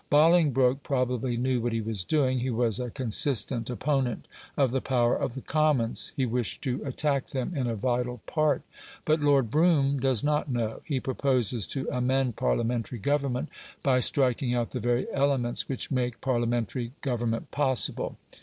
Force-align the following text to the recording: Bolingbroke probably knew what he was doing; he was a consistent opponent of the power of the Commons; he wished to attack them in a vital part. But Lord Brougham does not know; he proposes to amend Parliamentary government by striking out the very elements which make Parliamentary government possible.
Bolingbroke 0.09 0.81
probably 0.81 1.37
knew 1.37 1.61
what 1.61 1.73
he 1.73 1.79
was 1.79 2.03
doing; 2.03 2.39
he 2.39 2.49
was 2.49 2.79
a 2.79 2.89
consistent 2.89 3.69
opponent 3.69 4.27
of 4.57 4.71
the 4.71 4.81
power 4.81 5.13
of 5.15 5.35
the 5.35 5.41
Commons; 5.41 6.11
he 6.17 6.25
wished 6.25 6.63
to 6.63 6.81
attack 6.83 7.27
them 7.27 7.55
in 7.55 7.67
a 7.67 7.75
vital 7.75 8.17
part. 8.25 8.63
But 9.05 9.19
Lord 9.21 9.51
Brougham 9.51 9.99
does 9.99 10.23
not 10.23 10.49
know; 10.49 10.81
he 10.85 10.99
proposes 10.99 11.67
to 11.67 11.87
amend 11.91 12.35
Parliamentary 12.35 12.97
government 12.97 13.49
by 13.83 13.99
striking 13.99 14.55
out 14.55 14.71
the 14.71 14.79
very 14.79 15.05
elements 15.13 15.69
which 15.69 15.91
make 15.91 16.19
Parliamentary 16.19 16.93
government 17.03 17.51
possible. 17.51 18.17